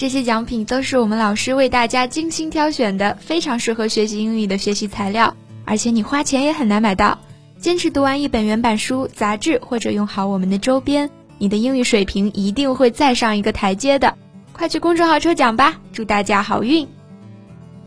[0.00, 5.36] 这些奖品都是我们老师为大家精心挑选的，非常适合学习英语的学习材料，
[5.66, 7.18] 而且你花钱也很难买到。
[7.58, 14.16] 坚持读完一本原版书、杂志，或者用好我们的周边，你的英语水平一定会再上一个台阶的。
[14.54, 16.88] 快去公众号抽奖吧，祝大家好运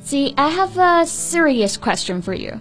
[0.06, 2.60] ！See, I have a serious question for you.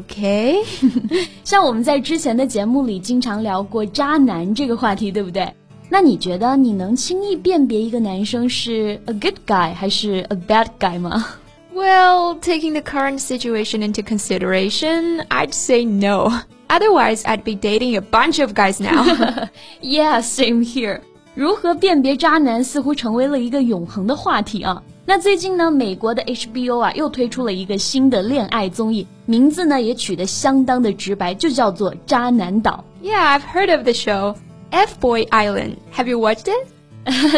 [0.00, 0.56] OK，
[1.44, 5.48] 像我们在之前的节目里经常聊过渣男这个话题，对不对？
[5.89, 11.25] 那你觉得你能轻易辨别一个男生是 a good guy 还是 a bad guy 吗？
[11.73, 16.31] Well, taking the current situation into consideration, I'd say no.
[16.67, 19.49] Otherwise, I'd be dating a bunch of guys now.
[19.81, 21.01] yeah, same here.
[21.35, 24.81] 如何辨别渣男似乎成为了一个永恒的话题啊。
[25.05, 32.83] 那最近呢，美国的 HBO 啊又推出了一个新的恋爱综艺，名字呢也取得相当的直白，就叫做《渣男岛》。
[33.07, 34.35] Yeah, I've heard of the show.
[34.72, 35.76] F Boy Island.
[35.92, 36.68] Have you watched it?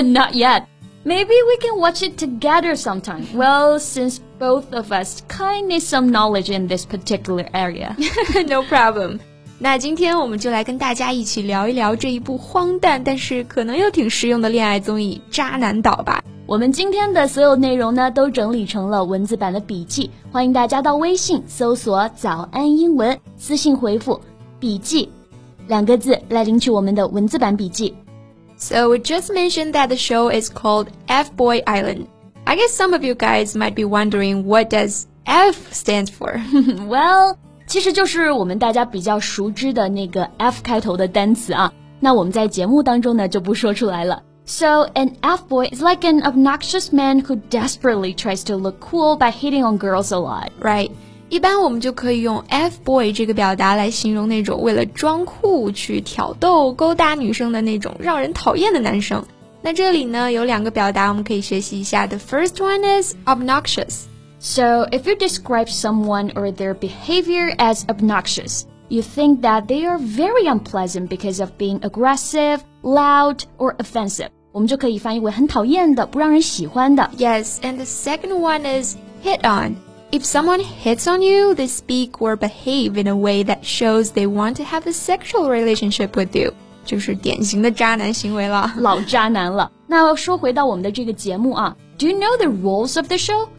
[0.04, 0.66] Not yet.
[1.04, 3.26] Maybe we can watch it together sometime.
[3.34, 7.96] Well, since both of us kind need some knowledge in this particular area.
[8.48, 9.18] no problem.
[9.58, 16.22] 那今天我们就来跟大家一起聊一聊这一部荒诞但是可能又挺实用的恋爱综艺《渣男岛》吧。
[16.46, 24.20] 我们今天的所有内容呢，都整理成了文字版的笔记，欢迎大家到微信搜索“早安英文”，私信回复
[24.58, 25.08] “笔记”
[25.67, 27.93] 两个字来领取我们的文字版笔记。
[28.57, 32.07] So we just mentioned that the show is called F Boy Island.
[32.45, 36.41] I guess some of you guys might be wondering what does F stands for.
[36.87, 37.35] well,
[37.67, 41.73] 其实就是我们大家比较熟知的那个 F 开头的单词啊。
[41.99, 44.23] 那我们在节目当中呢就不说出来了。
[44.45, 49.61] So an F-boy is like an obnoxious man who desperately tries to look cool by hitting
[49.61, 50.89] on girls a lot, right?
[51.31, 59.25] 一般我们就可以用 F-boy 这个表达来形容那种为了装酷去挑逗、勾搭女生的那种让人讨厌的男生。
[59.61, 62.07] 那这里呢有两个表达我们可以学习一下。
[62.07, 64.05] The first one is obnoxious.
[64.39, 69.97] So if you describe someone or their behavior as obnoxious, you think that they are
[69.97, 74.29] very unpleasant because of being aggressive, loud, or offensive.
[74.53, 77.09] 我们就可以翻译为很讨厌的、不让人喜欢的。
[77.17, 79.75] Yes, and the second one is hit on.
[80.11, 84.25] If someone hits on you, they speak or behave in a way that shows they
[84.25, 86.53] want to have a sexual relationship with you.
[86.85, 89.69] 就是典型的渣男行为了，老渣男了。
[89.85, 93.49] 那说回到我们的这个节目啊，Do you know the rules of the show?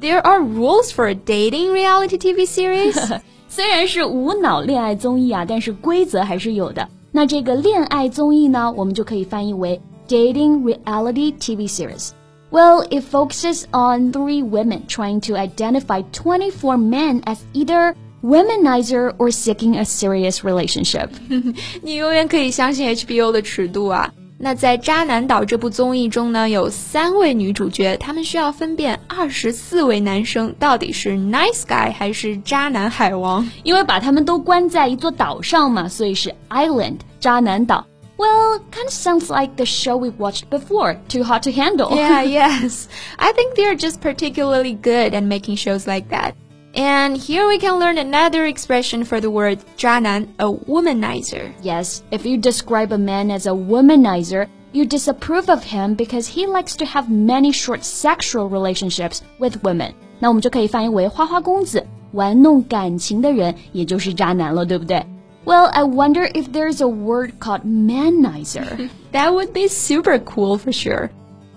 [0.00, 3.20] There are rules for a dating reality TV series.
[3.48, 6.88] 虽然是无脑恋爱综艺啊，但是规则还是有的。
[7.12, 12.10] 那这个恋爱综艺呢，我们就可以翻译为 dating reality TV series.
[12.50, 19.30] Well, it focuses on three women trying to identify 24 men as either womanizer or
[19.30, 21.08] seeking a serious relationship.
[21.82, 24.12] 你永远可以相信 HBO 的尺度啊。
[24.44, 33.48] 那在《渣男岛》这部综艺中呢，有三位女主角，她们需要分辨二十四位男生到底是 nice guy 还是渣男海王。
[33.62, 37.86] 因为把他们都关在一座岛上嘛，所以是 island 渣男岛。
[38.18, 41.96] Well, kind of sounds like the show we watched before, Too Hot to Handle.
[41.96, 42.88] Yeah, yes.
[43.18, 46.36] I think they're just particularly good at making shows like that.
[46.74, 51.52] And here we can learn another expression for the word 渣男, a womanizer.
[51.62, 56.46] Yes, if you describe a man as a womanizer, you disapprove of him because he
[56.46, 59.94] likes to have many short sexual relationships with women.
[60.18, 65.04] 那我们就可以翻译为花花公子，玩弄感情的人，也就是渣男了，对不对
[65.47, 68.89] ？Well, I wonder if there's a word called manizer.
[69.13, 71.09] that would be super cool for sure.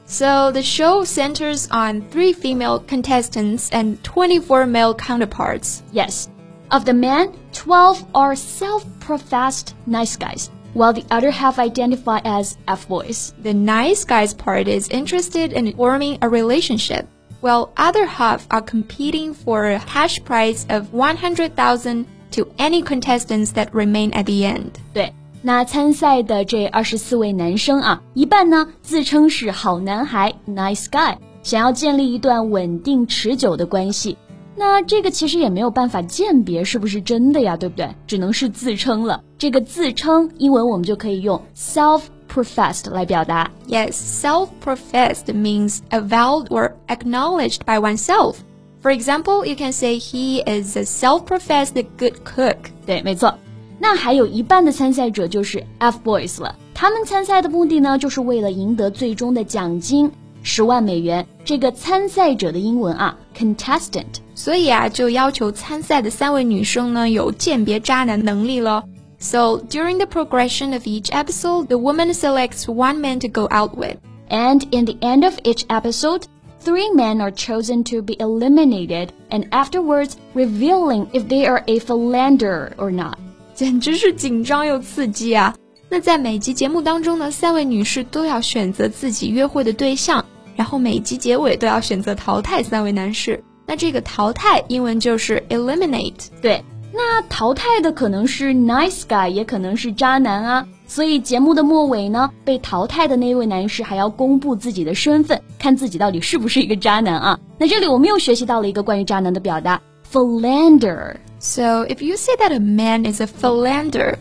[0.05, 5.83] So the show centers on three female contestants and 24 male counterparts.
[5.91, 6.29] Yes.
[6.71, 13.35] Of the men, 12 are self-professed nice guys, while the other half identify as F-boys.
[13.43, 17.09] The nice guys part is interested in forming a relationship,
[17.41, 23.68] while other half are competing for a cash prize of 100,000 to any contestants that
[23.72, 24.72] remain at the end.
[24.94, 25.14] 对。
[25.42, 34.18] 那参赛的这二十四位男生啊，一半呢自称是好男孩 （nice guy），想要建立一段稳定持久的关系。
[34.56, 37.94] 那这个其实也没有办法鉴别是不是真的呀，对不对？
[38.08, 39.22] 只能是自称了。
[39.38, 42.04] 这个自称，英文我们就可以用 self
[42.36, 43.50] self-professed 来表达。
[43.68, 48.36] Yes, self-professed means avowed or acknowledged by oneself.
[48.82, 52.58] For example, you can say he is a self-professed good cook.
[52.86, 53.38] 对，没错。
[53.80, 60.12] 那还有一半的参赛者就是 F boys 了，他们参赛的目的呢，就是为了赢得最终的奖金
[60.44, 61.26] 十万美元。
[61.44, 64.22] 这个参赛者的英文啊，contestant。
[64.36, 68.84] 所以啊，就要求参赛的三位女生呢有鉴别渣男能力了。
[69.18, 73.98] So during the progression of each episode, the woman selects one man to go out with.
[74.30, 76.24] And in the end of each episode,
[76.63, 82.73] Three men are chosen to be eliminated, and afterwards revealing if they are a philanderer
[82.77, 83.19] or not.
[83.55, 85.55] 简直是紧张又刺激啊！
[85.89, 90.25] 那在每集节目当中呢，三位女士都要选择自己约会的对象，
[90.57, 93.43] 然后每集结尾都要选择淘汰三位男士。
[93.67, 96.29] 那这个淘汰英文就是 eliminate。
[96.41, 100.67] 对，那淘汰的可能是 nice guy，也可能是渣男啊。
[100.90, 107.40] 所以节目的末尾呢，被淘汰的那位男士还要公布自己的身份，看自己到底是不是一个渣男啊。
[107.58, 109.82] 那这里我们又学习到了一个关于渣男的表达，
[110.12, 111.16] philander。
[111.40, 114.16] So if you say that a man is a philander,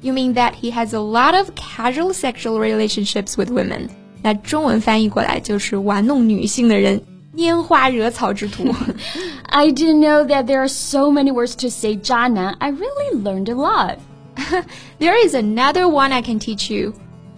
[0.00, 3.88] you mean that he has a lot of casual sexual relationships with women.
[4.22, 7.00] 那中文翻译过来就是玩弄女性的人，
[7.36, 8.64] 拈花惹草之徒。
[9.44, 12.54] I didn't know that there are so many words to say 渣男.
[12.58, 13.98] I really learned a lot.
[14.98, 16.94] There is another one I can teach you.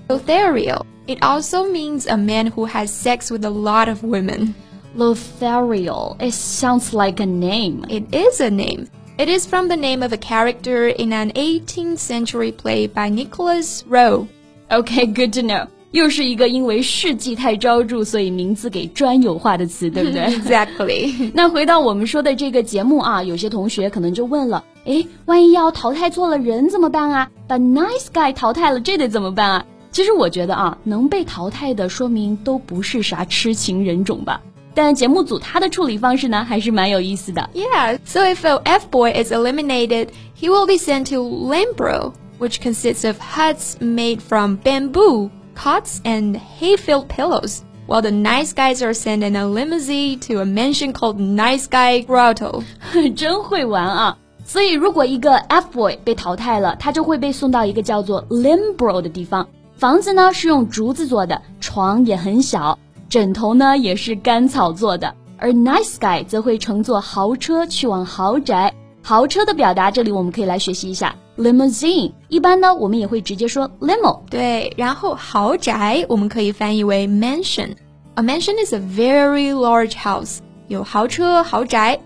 [0.08, 0.84] Lothario.
[1.06, 4.54] It also means a man who has sex with a lot of women.
[4.94, 6.16] Lothario.
[6.20, 7.84] It sounds like a name.
[7.88, 8.88] It is a name.
[9.18, 13.84] It is from the name of a character in an 18th century play by Nicholas
[13.86, 14.28] Rowe.
[14.70, 15.66] Okay, good to know.
[15.92, 20.22] 又是一个因为事迹太招住，所以名字给专有化的词，对不对？
[20.26, 21.32] Exactly.
[21.34, 27.29] 那回到我们说的这个节目啊，有些同学可能就问了， 哎，万一要淘汰错了人怎么办啊？
[27.47, 29.65] 把 nice guy 淘汰了，这得怎么办啊？
[29.91, 34.41] 其实我觉得啊，能被淘汰的，说明都不是啥痴情人种吧。
[34.73, 37.49] 但节目组他的处理方式呢，还是蛮有意思的。
[37.53, 43.07] Yeah, so if a F boy is eliminated, he will be sent to Limbo, which consists
[43.07, 47.61] of huts made from bamboo, cots, and hay-filled pillows.
[47.87, 52.01] While the nice guys are sent in a limousine to a mansion called Nice Guy
[52.01, 52.61] Grotto.
[53.15, 54.17] 真会玩啊！
[54.45, 59.47] 所以如果一个 F boy 被淘汰了，他就会被送到一个叫做 Limbo 的地方。
[59.75, 62.77] 房子呢是用竹子做的，床也很小，
[63.09, 65.13] 枕头呢也是干草做的。
[65.37, 68.73] 而 Nice guy 则会乘坐豪车去往豪宅。
[69.01, 72.11] 豪车的表达，这里我们可以来学习一下 limousine。
[72.29, 74.21] 一般呢，我们也会直接说 limo。
[74.29, 77.71] 对，然后豪宅我们可以翻译为 mansion.
[78.13, 80.37] A mansion is a very large house.
[80.67, 81.99] 有豪车、豪宅。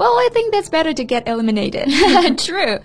[0.00, 1.90] Well, I think that's better to get eliminated.
[2.38, 2.78] True.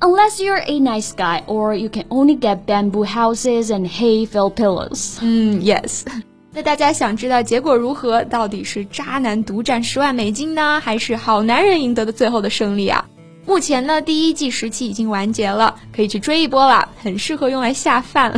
[0.00, 5.18] Unless you're a nice guy, or you can only get bamboo houses and hay-filled pillows.
[5.20, 6.04] 嗯，yes。
[6.50, 8.24] 那大家想知道结果如何？
[8.24, 13.04] 到底是渣男独占十万美金呢，还是好男人赢得的最后的胜利啊？
[13.44, 18.32] 目前呢，第一季时期已经完结了，可以去追一波了，很适合用来下饭。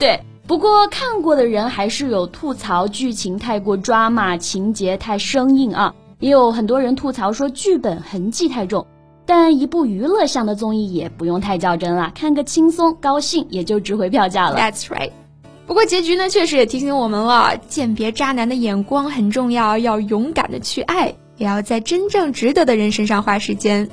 [0.00, 8.86] 对，不过看过的人还是有吐槽剧情太过抓马，情节太生硬啊，也有很多人吐槽说剧本痕迹太重。
[9.26, 14.56] 但一部娱乐向的综艺也不用太较真了，看个轻松高兴也就值回票价了。
[14.56, 15.10] That's right。
[15.66, 23.88] 不过结局呢，确实也提醒我们了，鉴别渣男的眼光很重要，要勇敢的去爱，也要在真正值得的人身上花时间。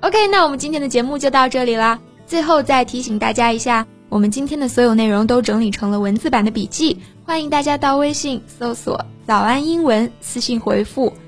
[0.00, 1.98] OK，那我们今天的节目就到这里啦。
[2.26, 11.12] 最后再提醒大家一下，我们今天的所有内容都整理成了文字版的笔记，欢迎大家到微信搜索“早安英文”，私信回复“